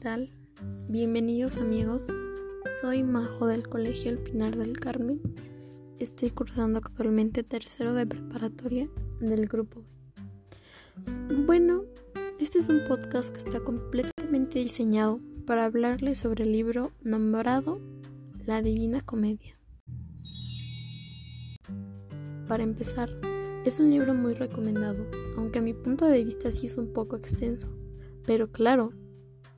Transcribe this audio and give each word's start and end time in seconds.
tal? 0.00 0.28
Bienvenidos 0.88 1.56
amigos. 1.56 2.08
Soy 2.80 3.04
Majo 3.04 3.46
del 3.46 3.68
Colegio 3.68 4.10
El 4.10 4.18
Pinar 4.18 4.56
del 4.56 4.80
Carmen. 4.80 5.20
Estoy 6.00 6.30
cursando 6.30 6.78
actualmente 6.78 7.44
tercero 7.44 7.94
de 7.94 8.04
preparatoria 8.04 8.88
del 9.20 9.46
grupo. 9.46 9.84
Bueno, 11.46 11.84
este 12.40 12.58
es 12.58 12.68
un 12.70 12.82
podcast 12.88 13.30
que 13.30 13.38
está 13.38 13.60
completamente 13.60 14.58
diseñado 14.58 15.20
para 15.46 15.64
hablarles 15.66 16.18
sobre 16.18 16.42
el 16.42 16.50
libro 16.50 16.90
nombrado 17.00 17.80
La 18.44 18.62
Divina 18.62 19.00
Comedia. 19.00 19.56
Para 22.48 22.64
empezar, 22.64 23.10
es 23.64 23.78
un 23.78 23.90
libro 23.90 24.12
muy 24.12 24.34
recomendado, 24.34 25.06
aunque 25.36 25.60
a 25.60 25.62
mi 25.62 25.72
punto 25.72 26.06
de 26.06 26.24
vista 26.24 26.50
sí 26.50 26.66
es 26.66 26.76
un 26.78 26.92
poco 26.92 27.14
extenso, 27.14 27.68
pero 28.26 28.50
claro, 28.50 28.92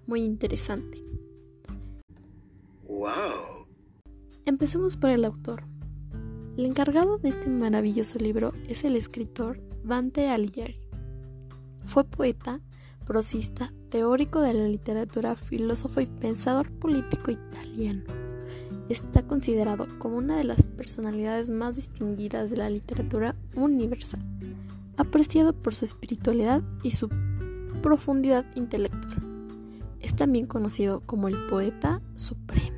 muy 0.06 0.22
interesante. 0.22 1.04
¡Wow! 2.86 3.66
Empecemos 4.46 4.96
por 4.96 5.10
el 5.10 5.24
autor. 5.24 5.64
El 6.56 6.66
encargado 6.66 7.18
de 7.18 7.30
este 7.30 7.48
maravilloso 7.48 8.18
libro 8.18 8.52
es 8.68 8.84
el 8.84 8.96
escritor 8.96 9.60
Dante 9.82 10.28
Alighieri. 10.28 10.78
Fue 11.86 12.04
poeta, 12.04 12.60
prosista, 13.04 13.72
teórico 13.88 14.40
de 14.40 14.54
la 14.54 14.68
literatura, 14.68 15.34
filósofo 15.36 16.00
y 16.00 16.06
pensador 16.06 16.70
político 16.70 17.30
italiano. 17.30 18.04
Está 18.88 19.26
considerado 19.26 19.88
como 19.98 20.16
una 20.16 20.36
de 20.36 20.44
las 20.44 20.68
personalidades 20.68 21.48
más 21.48 21.76
distinguidas 21.76 22.50
de 22.50 22.58
la 22.58 22.70
literatura 22.70 23.34
universal, 23.56 24.20
apreciado 24.96 25.54
por 25.54 25.74
su 25.74 25.84
espiritualidad 25.84 26.62
y 26.82 26.92
su 26.92 27.08
profundidad 27.82 28.44
intelectual. 28.54 29.33
Es 30.04 30.14
también 30.14 30.44
conocido 30.44 31.00
como 31.00 31.28
el 31.28 31.46
poeta 31.46 32.02
supremo. 32.14 32.76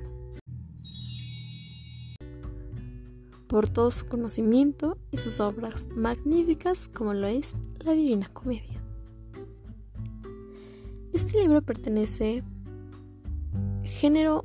Por 3.48 3.68
todo 3.68 3.90
su 3.90 4.06
conocimiento 4.06 4.96
y 5.10 5.16
sus 5.16 5.40
obras 5.40 5.88
magníficas 5.96 6.86
como 6.86 7.14
lo 7.14 7.26
es 7.26 7.56
la 7.80 7.92
Divina 7.94 8.28
Comedia. 8.32 8.80
Este 11.12 11.40
libro 11.40 11.62
pertenece 11.62 12.44
género 13.82 14.44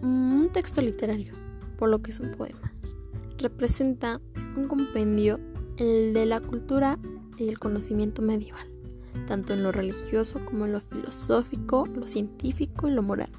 un 0.00 0.48
texto 0.52 0.82
literario, 0.82 1.34
por 1.76 1.88
lo 1.88 2.02
que 2.02 2.12
es 2.12 2.20
un 2.20 2.30
poema. 2.30 2.72
Representa 3.38 4.20
un 4.56 4.68
compendio 4.68 5.40
el 5.76 6.14
de 6.14 6.24
la 6.24 6.38
cultura 6.38 7.00
y 7.36 7.48
el 7.48 7.58
conocimiento 7.58 8.22
medieval 8.22 8.75
tanto 9.26 9.54
en 9.54 9.62
lo 9.62 9.72
religioso 9.72 10.44
como 10.44 10.66
en 10.66 10.72
lo 10.72 10.80
filosófico, 10.80 11.86
lo 11.86 12.06
científico 12.06 12.88
y 12.88 12.92
lo 12.92 13.02
moral. 13.02 13.30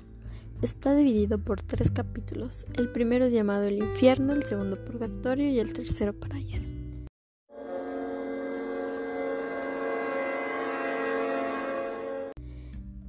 Está 0.62 0.96
dividido 0.96 1.38
por 1.38 1.62
tres 1.62 1.92
capítulos. 1.92 2.66
El 2.74 2.90
primero 2.90 3.26
es 3.26 3.34
llamado 3.34 3.66
el 3.66 3.78
infierno, 3.78 4.34
el 4.34 4.44
segundo 4.44 4.84
purgatorio 4.84 5.50
y 5.50 5.60
el 5.60 5.72
tercero 5.72 6.14
paraíso. 6.14 6.62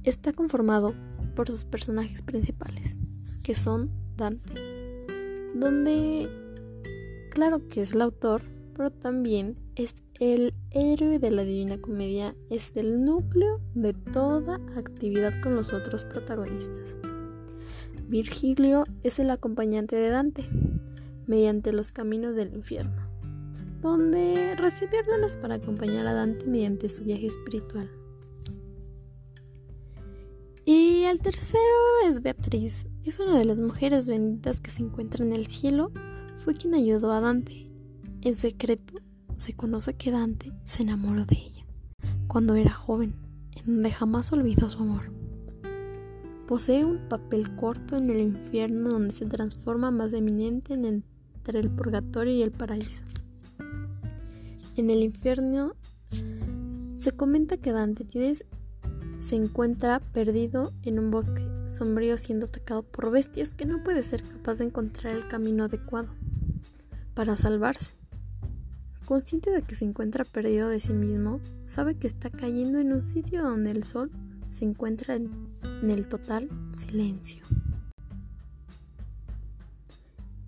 Está 0.03 0.31
conformado 0.33 0.93
por 1.35 1.49
sus 1.49 1.63
personajes 1.63 2.21
principales, 2.21 2.97
que 3.43 3.55
son 3.55 3.91
Dante, 4.15 4.53
donde 5.55 6.29
claro 7.31 7.67
que 7.67 7.81
es 7.81 7.93
el 7.93 8.01
autor, 8.01 8.41
pero 8.79 8.91
también 8.91 9.57
es 9.75 9.93
el 10.21 10.53
héroe 10.71 11.19
de 11.19 11.31
la 11.31 11.43
Divina 11.43 11.81
Comedia, 11.81 12.33
es 12.49 12.71
el 12.77 13.03
núcleo 13.03 13.59
de 13.75 13.91
toda 13.91 14.55
actividad 14.77 15.33
con 15.41 15.53
los 15.53 15.73
otros 15.73 16.05
protagonistas. 16.05 16.95
Virgilio 18.07 18.85
es 19.03 19.19
el 19.19 19.31
acompañante 19.31 19.97
de 19.97 20.07
Dante, 20.07 20.47
mediante 21.27 21.73
los 21.73 21.91
caminos 21.91 22.35
del 22.35 22.53
infierno, 22.53 23.05
donde 23.81 24.55
recibe 24.55 24.99
órdenes 24.99 25.35
para 25.35 25.55
acompañar 25.55 26.07
a 26.07 26.13
Dante 26.13 26.45
mediante 26.45 26.87
su 26.87 27.03
viaje 27.03 27.27
espiritual. 27.27 27.91
Y 30.63 31.03
el 31.03 31.19
tercero 31.19 31.59
es 32.07 32.21
Beatriz, 32.21 32.87
es 33.03 33.19
una 33.19 33.37
de 33.37 33.43
las 33.43 33.57
mujeres 33.57 34.07
benditas 34.07 34.61
que 34.61 34.71
se 34.71 34.83
encuentra 34.83 35.25
en 35.25 35.33
el 35.33 35.47
cielo, 35.47 35.91
fue 36.37 36.53
quien 36.53 36.75
ayudó 36.75 37.11
a 37.11 37.19
Dante 37.19 37.68
en 38.21 38.35
secreto, 38.35 38.95
se 39.37 39.53
conoce 39.53 39.93
que 39.93 40.11
Dante 40.11 40.51
se 40.65 40.83
enamoró 40.83 41.25
de 41.25 41.37
ella 41.37 41.65
cuando 42.27 42.55
era 42.55 42.73
joven, 42.73 43.15
en 43.55 43.65
donde 43.65 43.91
jamás 43.91 44.31
olvidó 44.31 44.69
su 44.69 44.83
amor. 44.83 45.11
Posee 46.47 46.83
un 46.83 47.07
papel 47.07 47.55
corto 47.55 47.97
en 47.97 48.09
el 48.09 48.19
infierno 48.19 48.89
donde 48.89 49.13
se 49.13 49.25
transforma 49.25 49.91
más 49.91 50.13
eminente 50.13 50.73
entre 50.73 51.59
el 51.59 51.69
purgatorio 51.69 52.33
y 52.33 52.41
el 52.41 52.51
paraíso. 52.51 53.03
En 54.75 54.89
el 54.89 55.03
infierno 55.03 55.73
se 56.97 57.11
comenta 57.11 57.57
que 57.57 57.71
Dante 57.71 58.05
se 59.17 59.35
encuentra 59.35 59.99
perdido 59.99 60.73
en 60.83 60.99
un 60.99 61.11
bosque 61.11 61.43
sombrío 61.67 62.17
siendo 62.17 62.47
atacado 62.47 62.83
por 62.83 63.11
bestias 63.11 63.53
que 63.53 63.65
no 63.65 63.83
puede 63.83 64.03
ser 64.03 64.23
capaz 64.23 64.57
de 64.57 64.65
encontrar 64.65 65.15
el 65.15 65.27
camino 65.27 65.65
adecuado 65.65 66.09
para 67.13 67.37
salvarse. 67.37 67.98
Consciente 69.09 69.49
de 69.49 69.63
que 69.63 69.73
se 69.73 69.85
encuentra 69.85 70.23
perdido 70.23 70.69
de 70.69 70.79
sí 70.79 70.93
mismo, 70.93 71.41
sabe 71.63 71.95
que 71.95 72.05
está 72.05 72.29
cayendo 72.29 72.77
en 72.77 72.93
un 72.93 73.07
sitio 73.07 73.41
donde 73.41 73.71
el 73.71 73.83
sol 73.83 74.11
se 74.45 74.65
encuentra 74.65 75.15
en, 75.15 75.31
el 75.81 76.07
total 76.07 76.47
silencio. 76.73 77.43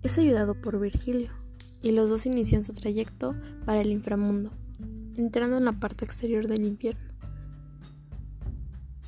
Es 0.04 0.16
ayudado 0.16 0.54
por 0.54 0.78
Virgilio 0.78 1.32
y 1.82 1.90
los 1.90 2.08
dos 2.08 2.24
inician 2.24 2.62
su 2.62 2.72
trayecto 2.72 3.34
para 3.66 3.80
el 3.80 3.90
inframundo, 3.90 4.52
entrando 5.16 5.56
en 5.56 5.64
la 5.64 5.72
parte 5.72 6.04
exterior 6.04 6.46
del 6.46 6.64
infierno. 6.64 7.08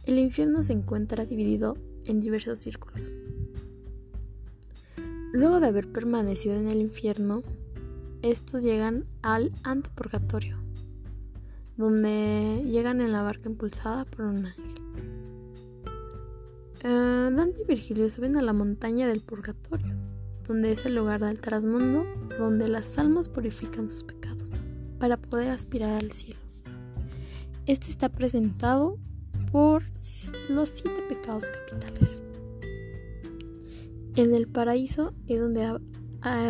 El 0.03 0.19
infierno 0.19 0.65
se 0.65 0.73
encuentra 0.73 1.27
dividido 1.27 1.77
en 2.07 2.19
diversos 2.19 2.59
círculos. 2.59 3.15
Luego 5.33 5.61
de 5.61 5.69
haber 5.69 5.93
permanecido 5.93 6.57
en 6.57 6.67
el 6.67 6.81
infierno, 6.81 7.45
estos 8.25 8.63
llegan 8.63 9.05
al 9.21 9.53
antepurgatorio, 9.65 10.57
donde 11.77 12.63
llegan 12.65 13.03
en 13.03 13.13
la 13.13 13.21
barca 13.21 13.51
impulsada 13.51 14.07
por 14.07 14.23
un 14.23 14.47
ángel. 14.47 14.75
Eh, 16.83 17.31
Dante 17.35 17.63
y 17.63 17.65
Virgilio 17.67 18.09
suben 18.09 18.39
a 18.39 18.43
la 18.43 18.55
montaña 18.55 19.07
del 19.07 19.21
purgatorio, 19.21 19.95
donde 20.49 20.73
es 20.73 20.87
el 20.87 20.95
lugar 20.95 21.23
del 21.23 21.41
trasmundo, 21.41 22.07
donde 22.39 22.67
las 22.69 22.97
almas 22.97 23.29
purifican 23.29 23.91
sus 23.91 24.05
pecados 24.05 24.53
para 24.99 25.19
poder 25.19 25.51
aspirar 25.51 25.91
al 25.91 26.11
cielo. 26.11 26.41
Este 27.67 27.91
está 27.91 28.09
presentado 28.09 28.99
por 29.53 29.83
los 30.49 30.71
siete 30.71 31.03
pecados 31.11 31.51
capitales. 31.51 32.23
En 34.17 34.33
el 34.33 34.49
paraíso 34.49 35.13
es 35.27 35.41
donde 35.41 35.79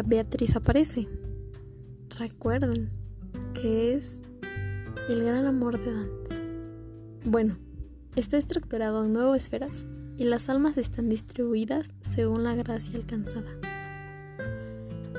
Beatriz 0.05 0.55
aparece, 0.55 1.09
recuerden 2.19 2.91
que 3.55 3.95
es 3.95 4.21
el 5.09 5.25
gran 5.25 5.47
amor 5.47 5.79
de 5.83 5.93
Dante. 5.93 6.37
Bueno, 7.25 7.57
está 8.17 8.37
estructurado 8.37 9.05
en 9.05 9.13
nueve 9.13 9.37
esferas 9.37 9.87
y 10.17 10.25
las 10.25 10.49
almas 10.49 10.77
están 10.77 11.09
distribuidas 11.09 11.93
según 12.01 12.45
la 12.45 12.55
gracia 12.55 12.97
alcanzada. 12.97 13.51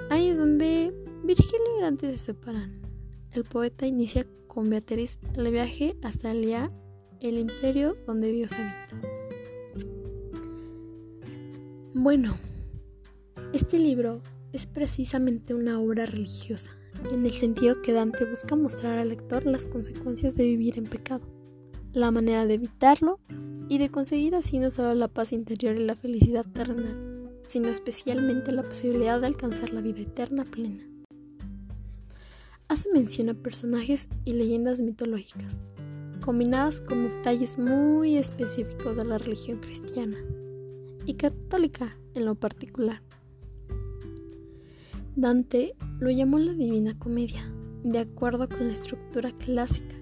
Ahí 0.10 0.30
es 0.30 0.38
donde 0.38 0.94
Virgilio 1.24 1.78
y 1.78 1.82
Dante 1.82 2.12
se 2.12 2.18
separan. 2.18 2.82
El 3.32 3.44
poeta 3.44 3.86
inicia 3.86 4.26
con 4.48 4.70
Beatriz 4.70 5.20
el 5.34 5.52
viaje 5.52 5.98
hasta 6.04 6.34
ya 6.34 6.72
el 7.20 7.38
imperio 7.38 7.98
donde 8.06 8.32
Dios 8.32 8.54
habita. 8.54 9.10
Bueno, 11.94 12.38
este 13.54 13.80
libro 13.80 14.22
es 14.54 14.66
precisamente 14.66 15.54
una 15.54 15.80
obra 15.80 16.06
religiosa 16.06 16.75
en 17.12 17.26
el 17.26 17.32
sentido 17.32 17.82
que 17.82 17.94
Dante 17.94 18.26
busca 18.26 18.56
mostrar 18.56 18.98
al 18.98 19.10
lector 19.10 19.46
las 19.46 19.68
consecuencias 19.68 20.36
de 20.36 20.46
vivir 20.46 20.78
en 20.78 20.86
pecado, 20.86 21.26
la 21.94 22.12
manera 22.12 22.46
de 22.46 22.56
evitarlo 22.56 23.20
y 23.70 23.78
de 23.78 23.90
conseguir 23.90 24.36
así 24.36 24.60
no 24.60 24.72
solo 24.72 24.94
la 24.96 25.08
paz 25.08 25.32
interior 25.32 25.76
y 25.80 25.84
la 25.84 25.96
felicidad 25.96 26.46
terrenal, 26.46 27.32
sino 27.46 27.70
especialmente 27.70 28.52
la 28.52 28.64
posibilidad 28.64 29.20
de 29.20 29.28
alcanzar 29.28 29.72
la 29.74 29.82
vida 29.82 30.02
eterna 30.02 30.44
plena. 30.44 30.84
Hace 32.68 32.92
mención 32.92 33.30
a 33.30 33.34
personajes 33.36 34.10
y 34.24 34.34
leyendas 34.34 34.80
mitológicas, 34.80 35.60
combinadas 36.24 36.82
con 36.82 37.10
detalles 37.10 37.58
muy 37.58 38.18
específicos 38.18 38.98
de 38.98 39.06
la 39.06 39.18
religión 39.18 39.60
cristiana 39.60 40.18
y 41.06 41.14
católica 41.14 41.98
en 42.16 42.26
lo 42.26 42.36
particular. 42.36 43.02
Dante 45.16 45.78
lo 46.00 46.10
llamó 46.12 46.40
la 46.40 46.54
Divina 46.54 47.00
Comedia, 47.00 47.50
de 47.84 48.00
acuerdo 48.00 48.50
con 48.50 48.68
la 48.68 48.74
estructura 48.74 49.32
clásica, 49.32 49.96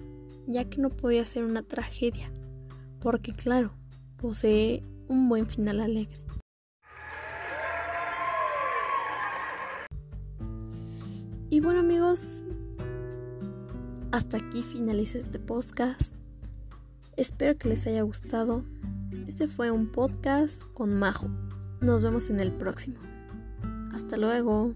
ya 0.48 0.68
que 0.68 0.80
no 0.80 0.90
podía 0.90 1.24
ser 1.24 1.44
una 1.44 1.62
tragedia, 1.62 2.32
porque 3.00 3.32
claro, 3.32 3.72
posee 4.16 4.82
un 5.06 5.28
buen 5.28 5.46
final 5.46 5.80
alegre. 5.80 6.20
Y 11.48 11.60
bueno 11.60 11.78
amigos, 11.78 12.42
hasta 14.10 14.38
aquí 14.38 14.64
finaliza 14.64 15.18
este 15.18 15.38
podcast. 15.38 16.16
Espero 17.16 17.56
que 17.56 17.68
les 17.68 17.86
haya 17.86 18.02
gustado. 18.02 18.64
Este 19.28 19.46
fue 19.46 19.70
un 19.70 19.92
podcast 19.92 20.64
con 20.72 20.98
Majo. 20.98 21.28
Nos 21.80 22.02
vemos 22.02 22.30
en 22.30 22.40
el 22.40 22.50
próximo. 22.50 22.98
Hasta 23.92 24.16
luego. 24.16 24.74